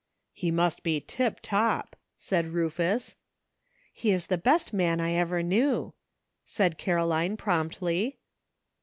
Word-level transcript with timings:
''He 0.33 0.49
must 0.49 0.81
be 0.81 0.99
tip 0.99 1.37
top," 1.43 1.95
said 2.17 2.47
Rufus. 2.53 3.17
''He 3.95 4.11
is 4.11 4.25
the 4.33 4.37
best 4.39 4.73
man 4.73 4.99
I 4.99 5.11
ever 5.13 5.43
knew," 5.43 5.93
said 6.43 6.79
Caroline 6.79 7.37
promptly. 7.37 8.17